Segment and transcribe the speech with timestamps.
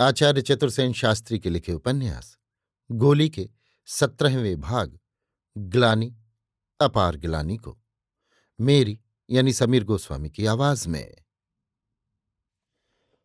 [0.00, 2.38] आचार्य चतुर्सेन शास्त्री के लिखे उपन्यास,
[2.92, 3.50] गोली के
[3.86, 4.98] सत्रहवें भाग,
[5.58, 6.16] ग्लानी,
[6.80, 7.78] अपार ग्लानी को।
[8.60, 11.16] मेरी, यानी समीर गोस्वामी की आवाज़ में।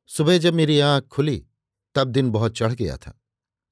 [0.08, 1.48] सुबह जब मेरी आँख खुली,
[1.95, 3.22] तब दिन बहुत चढ़ गया था।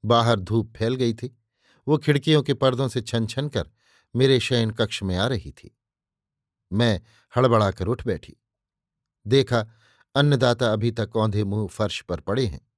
[0.05, 1.43] बाहर धूप फैल गई थी।
[1.87, 3.71] वो खिड़कियों के पर्दों से छन छन कर
[4.15, 5.77] मेरे शयन कक्ष में आ रही थी।
[6.73, 7.01] मैं
[7.35, 8.37] हड़बड़ाकर उठ बैठी।
[9.27, 9.67] देखा,
[10.15, 12.68] अन्नदाता अभी तक औंधे मुँह फर्श पर पड़े हैं।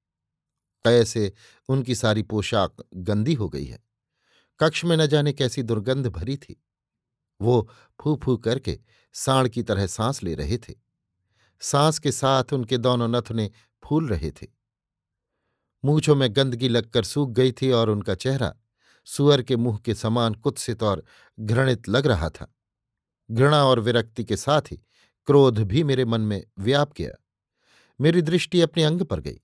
[0.85, 1.33] कैसे
[1.69, 3.83] उनकी सारी पोशाक गंदी हो गई है।
[4.59, 6.63] कक्ष में न जाने कैसी दुर्गंध भरी थी।
[7.41, 7.69] वो
[8.03, 8.79] फू फू करके
[9.13, 10.73] साण की तरह सांस ले रहे थे।
[11.59, 13.51] सांस के साथ उनके दोनों नथने
[13.83, 14.47] फूल रहे थे।
[15.85, 18.55] मूछों में गंदगी लगकर सूख गई थी और उनका चेहरा
[19.05, 21.03] सुअर के मुँह के समान कुत्सित और
[21.39, 22.55] घृणित लग रहा था।
[23.31, 24.77] घृणा और विरक्ति के साथ ही
[25.25, 27.11] क्रोध भी मेरे मन में व्याप गया।
[28.01, 29.41] मेरी दृष्टि अपने अंग पर गई।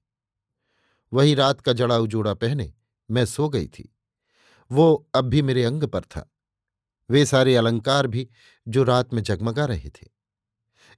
[1.13, 2.73] वही रात का जड़ा उजोड़ा पहने
[3.11, 3.95] मैं सो गई थी।
[4.71, 6.31] वो अब भी मेरे अंग पर था।
[7.09, 8.29] वे सारे अलंकार भी
[8.67, 10.07] जो रात में जगमगा रहे थे।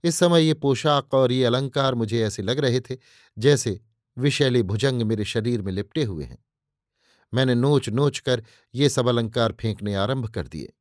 [0.04, 2.98] इस समय ये पोशाक और ये अलंकार मुझे ऐसे लग रहे थे
[3.38, 3.80] जैसे
[4.18, 6.46] विशैली भुजंग मेरे शरीर में लिपटे हुए हैं।
[7.34, 8.44] मैंने नोच नोच कर
[8.76, 10.74] ये सब अलंकार फेंकने आरंभ कर दिए।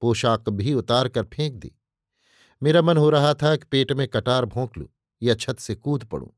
[0.00, 1.72] पोशाक भी उतार कर फेंक दी।
[2.62, 4.88] मेरा मन हो रहा था कि पेट में कटार भोंक लूँ
[5.22, 6.28] या छत से कूद पड़ूं।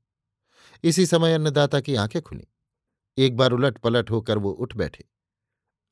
[0.85, 2.47] इसी समय अन्नदाता की आँखें खुली।
[3.19, 5.09] एक बार उलट पलट होकर वो उठ बैठे।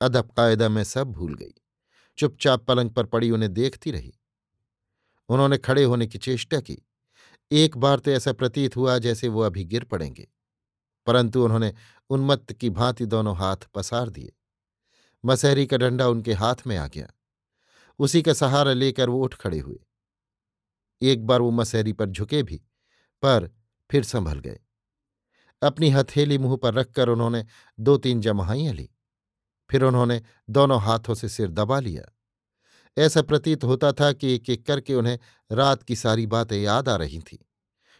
[0.00, 1.54] अदब कायदा में सब भूल गई।
[2.18, 4.18] चुपचाप पलंग पर पड़ी उन्हें देखती रही।
[5.28, 6.78] उन्होंने खड़े होने की चेष्टा की।
[7.52, 10.28] एक बार तो ऐसा प्रतीत हुआ जैसे वो अभी गिर पड़ेंगे।
[11.06, 11.74] परंतु उन्होंने
[12.10, 14.32] उन्मत्त की भांति दोनों हाथ पसार दिए।
[15.24, 17.10] मसहरी का डंडा उनके हाथ में आ गया।
[17.98, 19.78] उसी का सहारा लेकर वो उठ खड़े हुए।
[21.02, 22.56] एक बार वो मसहरी पर झुके भी,
[23.22, 23.50] पर
[23.90, 24.60] फिर संभल गए।
[25.62, 27.44] अपनी हथेली मुँह पर रखकर उन्होंने
[27.80, 28.90] दो तीन जमहाइयाँ ली।
[29.70, 32.14] फिर उन्होंने दोनों हाथों से सिर दबा लिया।
[32.98, 35.18] ऐसा प्रतीत होता था कि एक एक करके उन्हें
[35.52, 37.38] रात की सारी बातें याद आ रही थीं।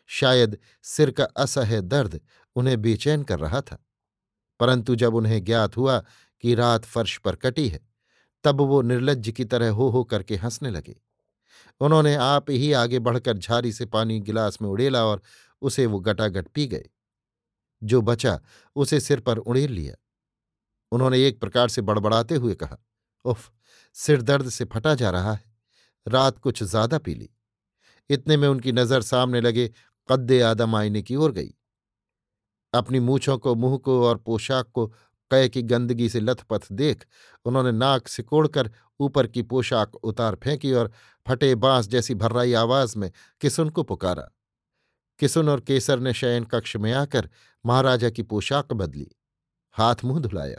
[0.07, 2.21] शायद सिर का असह्य दर्द
[2.57, 3.85] उन्हें बेचैन कर रहा था।
[4.61, 6.05] परंतु जब उन्हें ज्ञात हुआ
[6.41, 7.81] कि रात फर्श पर कटी है,
[8.45, 11.01] तब वो निर्लज्ज की तरह हो हो करके हंसने लगे।
[11.81, 15.23] उन्होंने आप ही आगे बढ़कर झारी से पानी गिलास में उड़ेला और
[15.63, 16.89] उसे वो गटागट पी गए।
[17.83, 18.41] जो बचा,
[18.77, 19.95] उसे सिर पर उड़ेल लिया।
[20.93, 22.79] उन्होंने एक प्रकार से बड़बड़ाते हुए कहा,
[23.25, 23.53] उफ,
[23.95, 25.45] सिर दर्द से फटा जा रहा है।
[26.09, 27.31] रात कुछ ज़्यादा पी ली।
[28.11, 29.71] इतने में उनकी नज़र सामने लगे,
[30.09, 31.55] कद्दे आदम आईने की ओर गई।
[32.75, 34.87] अपनी मूछों को, मुँह को और पोशाक को
[35.31, 37.07] कै की गंदगी से लथपथ देख,
[37.45, 40.93] उन्होंने नाक सिकोड़कर ऊपर की पोशाक उतार फेंकी और
[41.27, 44.31] फटे बाँस जैसी भर्राई आवाज़ में किसुन को पुकारा।
[45.19, 47.31] किसुन और केसर ने शयन कक्ष में आकर
[47.67, 49.11] महाराजा की पोशाक बदली,
[49.73, 50.59] हाथ मुँह धुलाया।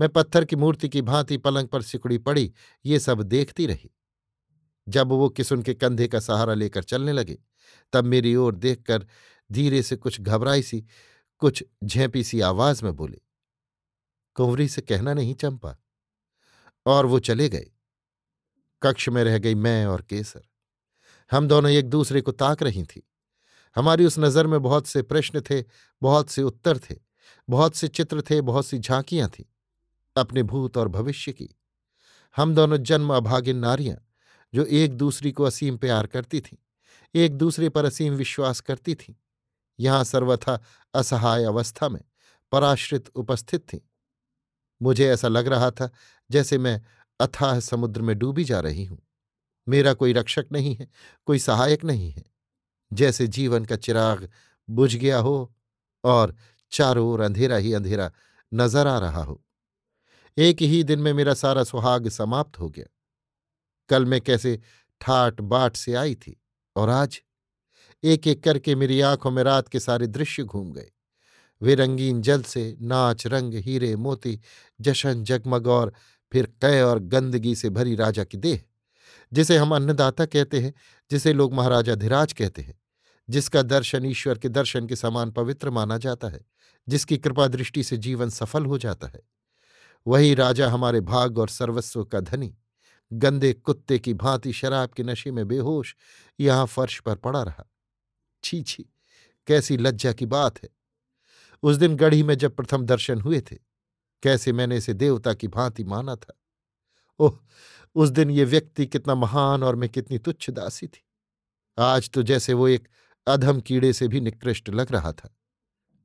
[0.00, 2.52] मैं पत्थर की मूर्ति की भांति पलंग पर सिकुड़ी पड़ी,
[2.84, 3.90] ये सब देखती रही।
[4.88, 7.38] जब वो किसुन के कंधे का सहारा लेकर चलने लगे,
[7.92, 9.06] तब मेरी ओर देखकर
[9.52, 10.86] धीरे से कुछ घबराई सी,
[11.38, 13.20] कुछ झेंपी सी आवाज़ में बोले,
[14.34, 15.76] कुंवरी से कहना नहीं चंपा।
[16.86, 17.70] और वो चले गए।
[18.82, 20.42] कक्ष में रह गई मैं और केसर।
[21.30, 23.09] हम दोनों एक दूसरे को ताक रही थी।
[23.76, 25.64] हमारी उस नज़र में बहुत से प्रश्न थे,
[26.02, 26.96] बहुत से उत्तर थे,
[27.48, 29.44] बहुत से चित्र थे, बहुत सी झांकियाँ थीं,
[30.16, 31.48] अपने भूत और भविष्य की।
[32.36, 33.96] हम दोनों जन्म अभागिन नारियाँ,
[34.54, 36.56] जो एक दूसरी को असीम प्यार करती थीं,
[37.14, 39.14] एक दूसरे पर असीम विश्वास करती थीं।
[39.78, 40.58] यहाँ सर्वथा
[40.94, 42.00] असहाय अवस्था में
[42.52, 43.80] पराश्रित उपस्थित थीं।
[44.82, 45.90] मुझे ऐसा लग रहा था,
[46.30, 46.80] जैसे मैं
[47.20, 48.98] अथाह समुद्र में डूबी जा रही हूँ।
[49.68, 50.88] मेरा कोई रक्षक नहीं है,
[51.26, 52.24] कोई सहायक नहीं है।
[52.92, 54.28] जैसे जीवन का चिराग
[54.70, 55.54] बुझ गया हो
[56.04, 56.36] और
[56.70, 58.12] चारों ओर अंधेरा ही अंधेरा
[58.54, 59.44] नज़र आ रहा हो।
[60.38, 62.86] एक ही दिन में मेरा सारा सुहाग समाप्त हो गया।
[63.88, 64.60] कल मैं कैसे
[65.00, 66.40] ठाट बाट से आई थी
[66.76, 67.22] और आज?
[68.04, 70.90] एक एक करके मेरी आँखों में रात के सारे दृश्य घूम गए।
[71.62, 74.40] वे रंगीन जल से नाच रंग, हीरे, मोती,
[74.80, 75.92] जशन, जगमग और
[76.32, 78.64] फिर कै और गंदगी से भरी राजा की देह।
[79.32, 80.74] जिसे हम अन्नदाता कहते हैं,
[81.10, 82.80] जिसे लोग महाराजा धीराज कहते हैं,
[83.30, 86.40] जिसका दर्शन ईश्वर के दर्शन के समान पवित्र माना जाता है,
[86.88, 89.20] जिसकी कृपा दृष्टि से जीवन सफल हो जाता है।
[90.06, 92.56] वही राजा हमारे भाग और सर्वस्व का धनी,
[93.12, 95.96] गंदे कुत्ते की भांति शराब के नशे में बेहोश
[96.40, 97.66] यहाँ फर्श पर पड़ा रहा।
[98.44, 98.86] छी छी,
[99.46, 100.68] कैसी लज्जा की बात है।
[101.62, 103.56] उस दिन गढ़ी में जब प्रथम दर्शन हुए थे,
[104.22, 106.39] कैसे मैंने इसे देवता की भांति माना था।
[107.20, 107.38] ओह,
[107.94, 111.04] उस दिन ये व्यक्ति कितना महान और मैं कितनी तुच्छ दासी थी।
[111.78, 112.88] आज तो जैसे वो एक
[113.26, 115.36] अधम कीड़े से भी निकृष्ट लग रहा था।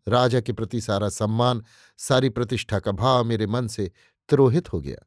[0.07, 1.63] राजा के प्रति सारा सम्मान,
[1.97, 3.91] सारी प्रतिष्ठा का भाव मेरे मन से
[4.29, 5.05] त्रोहित हो गया।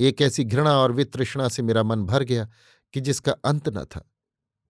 [0.00, 2.48] एक ऐसी घृणा और वितृष्णा से मेरा मन भर गया
[2.92, 4.10] कि जिसका अंत न था,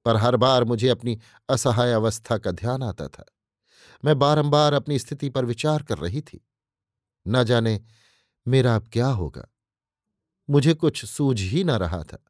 [0.04, 1.18] पर हर बार मुझे अपनी
[1.48, 3.24] असहाय अवस्था का ध्यान आता था।
[4.04, 6.46] मैं बारंबार अपनी स्थिति पर विचार कर रही थी।
[7.28, 7.80] न जाने
[8.48, 9.51] मेरा अब क्या होगा।
[10.50, 12.24] मुझे कुछ सूझ ही न रहा था।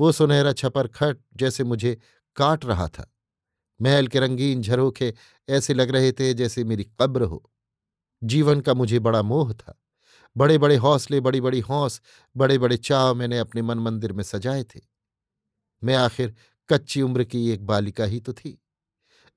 [0.00, 1.98] वो सुनहरा छपर खट जैसे मुझे
[2.36, 3.12] काट रहा था।
[3.82, 5.14] महल के रंगीन झरोखे
[5.48, 7.50] ऐसे लग रहे थे जैसे मेरी कब्र हो।
[8.24, 9.80] जीवन का मुझे बड़ा मोह था।
[10.36, 12.02] बड़े बड़े हौसले बड़ी बड़ी हौस
[12.36, 14.80] बड़े बड़े चाव मैंने अपने मन मंदिर में सजाए थे।
[15.84, 16.34] मैं आखिर
[16.68, 18.62] कच्ची उम्र की एक बालिका ही तो थी।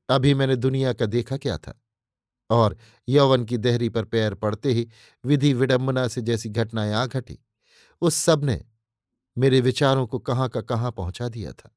[0.10, 1.81] अभी मैंने दुनिया का देखा क्या था।
[2.50, 2.78] और
[3.10, 4.90] यौवन की देहरी पर पैर पड़ते ही
[5.25, 7.40] विधि विडंबना से जैसी घटनाएँ आ घटी।
[8.01, 8.65] उस सबने
[9.38, 11.71] मेरे विचारों को कहाँ का कहाँ पहुँचा दिया था।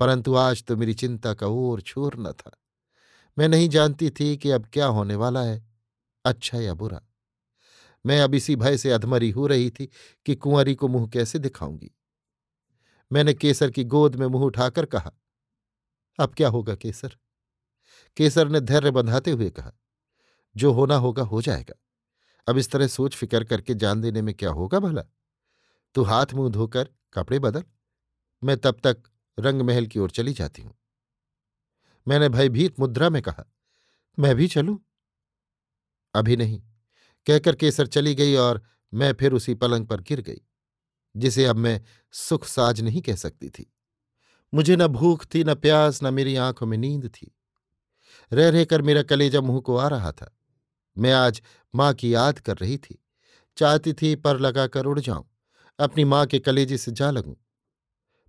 [0.00, 2.50] परंतु आज तो मेरी चिंता का ओर छोर न था।
[3.38, 5.62] मैं नहीं जानती थी कि अब क्या होने वाला है
[6.24, 7.00] अच्छा या बुरा।
[8.06, 9.90] मैं अब इसी भय से अधमरी हो रही थी
[10.26, 11.90] कि कुंवरी को मुँह कैसे दिखाऊँगी।
[13.12, 15.12] मैंने केसर की गोद में मुँह उठाकर कहा,
[16.18, 17.16] अब क्या होगा केसर?
[18.16, 19.72] केसर ने धैर्य बंधाते हुए कहा,
[20.56, 21.74] जो होना होगा हो जाएगा।
[22.48, 25.04] अब इस तरह सोच फिकर करके जान देने में क्या होगा भला?
[25.94, 27.64] तू हाथ मुँह धोकर कपड़े बदल।
[28.42, 29.02] मैं तब तक
[29.38, 30.74] रंगमहल की ओर चली जाती हूँ।
[32.08, 33.44] मैंने भयभीत मुद्रा में कहा,
[34.18, 34.78] मैं भी चलूँ?
[36.14, 36.62] अभी नहीं।
[37.26, 38.62] कहकर केसर चली गई और
[38.94, 40.40] मैं फिर उसी पलंग पर गिर गई,
[41.16, 41.80] जिसे अब मैं
[42.12, 43.72] सुख साज नहीं कह सकती थी।
[44.54, 47.34] मुझे न भूख थी, न प्यास, न मेरी आँखों में नींद थी।
[48.32, 50.38] रह रहकर मेरा कलेजा मुँह को आ रहा था।
[50.98, 51.42] मैं आज
[51.74, 53.04] माँ की याद कर रही थी।
[53.56, 55.33] चाहती थी पर लगाकर उड़ जाऊँ।
[55.78, 57.34] अपनी माँ के कलेजे से जा लगूं।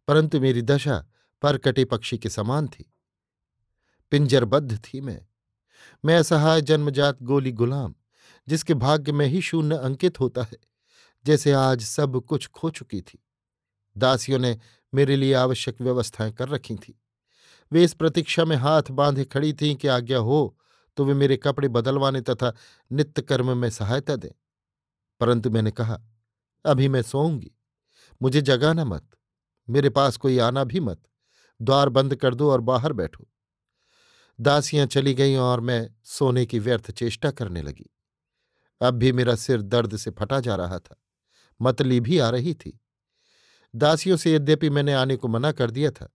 [0.08, 1.06] परंतु मेरी दशा
[1.42, 2.94] पर कटे पक्षी के समान थी।
[4.12, 5.28] पिंजरबद्ध थी मैं।
[6.06, 7.96] मैं असहाय जन्मजात गोली गुलाम,
[8.48, 10.58] जिसके भाग्य में ही शून्य अंकित होता है,
[11.26, 13.26] जैसे आज सब कुछ खो चुकी थी।
[13.98, 14.60] दासियों ने
[14.94, 17.02] मेरे लिए आवश्यक व्यवस्थाएँ कर रखी थी।
[17.72, 20.58] वे इस प्रतीक्षा में हाथ बांधे खड़ी थीं कि आज्ञा हो
[20.98, 22.54] तो वे मेरे कपड़े बदलवाने तथा
[22.92, 24.32] नित्य कर्म में सहायता दें।
[25.20, 26.02] परंतु मैंने कहा
[26.66, 27.52] अभी मैं सोऊँगी।
[28.22, 29.10] मुझे जगाना मत।
[29.70, 31.04] मेरे पास कोई आना भी मत।
[31.62, 33.28] द्वार बंद कर दो और बाहर बैठो।
[34.42, 37.96] दासियाँ चली गईं और मैं सोने की व्यर्थ चेष्टा करने लगी।
[38.82, 41.02] अब भी मेरा सिर दर्द से फटा जा रहा था।
[41.62, 42.82] मतली भी आ रही थी।
[43.76, 46.10] दासियों से यद्यपि मैंने आने को मना कर दिया था,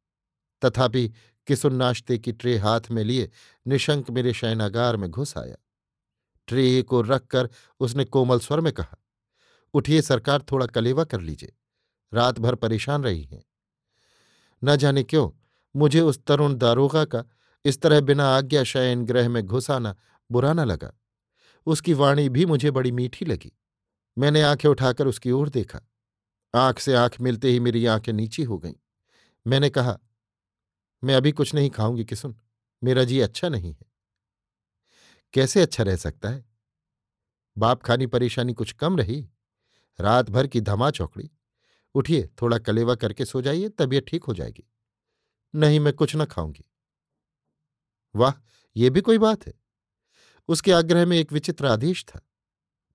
[0.64, 1.12] तथापि
[1.46, 3.30] किसुन नाश्ते की ट्रे हाथ में लिए
[3.66, 5.56] निशंक मेरे शयनागार में घुस आया।
[6.46, 8.99] ट्रे को रखकर उसने कोमल स्वर में कहा
[9.74, 11.52] उठिए सरकार थोड़ा कलेवा कर लीजिए।
[12.14, 13.44] रात भर परेशान रही हैं।
[14.64, 15.30] न जाने क्यों,
[15.76, 17.24] मुझे उस तरुण दारोगा का
[17.64, 19.96] इस तरह बिना आज्ञा शयन ग्रह में घुसाना
[20.30, 20.92] बुरा न लगा।
[21.66, 23.52] उसकी वाणी भी मुझे बड़ी मीठी लगी।
[24.18, 25.80] मैंने आँखें उठाकर उसकी ओर देखा।
[26.54, 28.74] आँख से आँख मिलते ही मेरी आँखें नीची हो गईं।
[29.46, 29.98] मैंने कहा,
[31.04, 32.36] मैं अभी कुछ नहीं खाऊँगी कि सुन,
[32.84, 33.86] मेरा जी अच्छा नहीं है।
[35.32, 36.44] कैसे अच्छा रह सकता है?
[37.58, 39.30] बाप खानी परेशानी कुछ कम रही?
[40.00, 41.30] रात भर की धमा चौकड़ी।
[41.94, 44.70] उठिए, थोड़ा कलेवा करके सो जाइए, तबीयत ठीक हो जाएगी।
[45.54, 46.64] नहीं, मैं कुछ न खाऊँगी।
[48.14, 48.32] वाह,
[48.76, 49.54] ये भी कोई बात है।
[50.48, 52.20] उसके आग्रह में एक विचित्र आदेश था।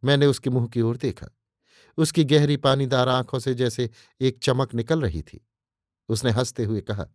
[0.03, 1.27] मैंने उसके मुँह की ओर देखा।
[1.97, 3.89] उसकी गहरी पानीदार आँखों से जैसे
[4.21, 5.47] एक चमक निकल रही थी।
[6.09, 7.07] उसने हँसते हुए कहा,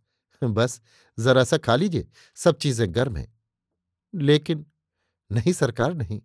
[0.43, 0.81] बस,
[1.19, 3.39] जरा सा खा लीजिए, सब चीज़ें गर्म हैं।
[4.15, 4.65] लेकिन,
[5.31, 6.21] नहीं, सरकार नहीं।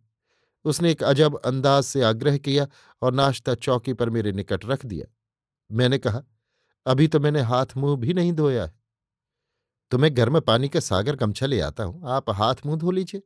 [0.67, 2.69] उसने एक अजब अंदाज से आग्रह किया
[3.03, 5.07] और नाश्ता चौकी पर मेरे निकट रख दिया।
[5.71, 6.23] मैंने कहा,
[6.87, 8.81] अभी तो मैंने हाथ मुँह भी नहीं धोया है।
[9.91, 13.23] तुम्हें गर्म पानी का सागर गमछा ले आता हूँ, आप हाथ मुँह धो लीजिए।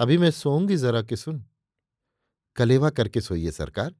[0.00, 1.44] अभी मैं सोऊँगी जरा कि सुन।
[2.56, 3.94] कलेवा करके सोइए सरकार।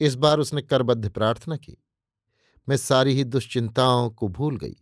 [0.00, 1.76] इस बार उसने करबद्ध प्रार्थना की।
[2.68, 4.76] मैं सारी ही दुश्चिंताओं को भूल गई।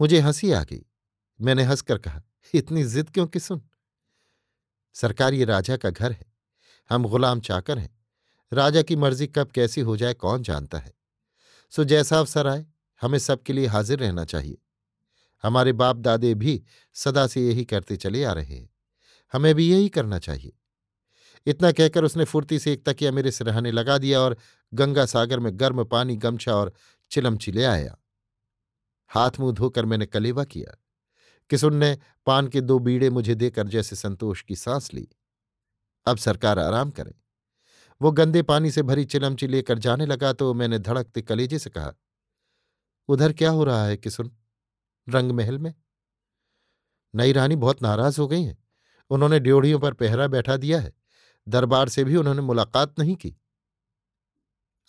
[0.00, 0.86] मुझे हँसी आ गई।
[1.40, 2.22] मैंने हंसकर कहा,
[2.54, 3.62] इतनी जिद क्यों कि सुन?
[4.92, 6.32] सरकार ये राजा का घर है।
[6.90, 7.98] हम गुलाम चाकर हैं।
[8.52, 10.94] राजा की मर्ज़ी कब कैसी हो जाए कौन जानता है।
[11.70, 12.66] सो जैसा अवसर आए,
[13.02, 14.58] हमें सबके लिए हाजिर रहना चाहिए।
[15.42, 18.70] हमारे बाप दादे भी सदा से यही करते चले आ रहे हैं।
[19.32, 20.52] हमें भी यही करना चाहिए।
[21.46, 24.36] इतना कहकर उसने फुर्ती से एक तकिया मेरे सिरहाने लगा दिया और
[24.74, 26.72] गंगा सागर में गर्म पानी, गमछा और
[27.10, 27.98] चिलमची ले आया।
[29.08, 30.78] हाथ मुँह धोकर मैंने कलेवा किया।
[31.52, 35.08] किसुन ने पान के दो बीड़े मुझे देकर जैसे संतोष की सांस ली।
[36.06, 37.12] अब सरकार आराम करें।
[38.00, 41.92] वो गंदे पानी से भरी चिलमची लेकर जाने लगा तो मैंने धड़कते कलेजे से कहा,
[43.08, 44.30] उधर क्या हो रहा है किसुन
[45.08, 45.74] रंग महल में?
[47.14, 48.56] नई रानी बहुत नाराज़ हो गई हैं।
[49.10, 50.92] उन्होंने ड्योढ़ियों पर पहरा बैठा दिया है।
[51.46, 53.34] दरबार से भी उन्होंने मुलाकात नहीं की।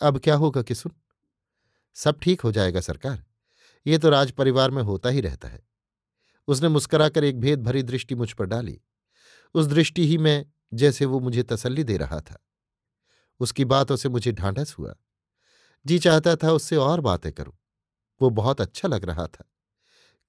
[0.01, 0.91] अब क्या होगा किसुन
[1.95, 3.23] सब ठीक हो जाएगा सरकार।
[3.85, 5.72] ये तो राज परिवार में होता ही रहता है।
[6.47, 8.81] उसने मुस्कराकर एक भेद भरी दृष्टि मुझ पर डाली।
[9.53, 12.45] उस दृष्टि ही में जैसे वो मुझे तसल्ली दे रहा था।
[13.39, 14.95] उसकी बातों से मुझे ढांढस हुआ।
[15.85, 17.53] जी चाहता था उससे और बातें करूँ।
[18.21, 19.45] वो बहुत अच्छा लग रहा था।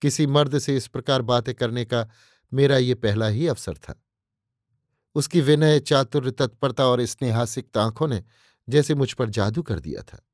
[0.03, 2.09] किसी मर्द से इस प्रकार बातें करने का
[2.53, 4.05] मेरा ये पहला ही अवसर था।
[5.15, 8.25] उसकी विनय, चातुर्य, तत्परता और स्नेहासिक आँखों ने
[8.69, 10.27] जैसे मुझ पर जादू कर दिया था।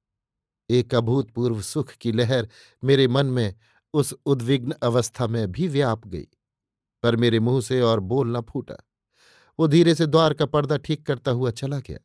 [0.71, 2.49] एक अभूतपूर्व सुख की लहर
[2.85, 3.55] मेरे मन में
[3.95, 6.29] उस उद्विग्न अवस्था में भी व्याप गई,
[7.03, 8.77] पर मेरे मुँह से और बोल न फूटा।
[9.61, 11.99] वो धीरे से द्वार का पर्दा ठीक करता हुआ चला गया।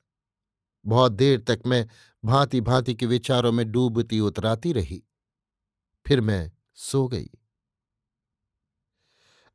[0.86, 1.88] बहुत देर तक मैं
[2.25, 5.04] भांति भांति के विचारों में डूबती उतराती रही।
[6.08, 7.30] फिर मैं सो गई।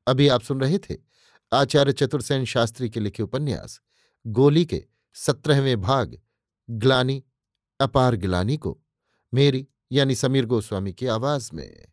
[0.07, 0.97] अभी आप सुन रहे थे
[1.53, 3.81] आचार्य चतुर्सेन शास्त्री के लिखे उपन्यास,
[4.27, 6.21] गोली के सत्रहवें भाग,
[6.71, 7.25] ग्लानी,
[7.81, 8.81] अपार गिलानी को,
[9.35, 11.90] मेरी यानी समीर गोस्वामी की आवाज़ में।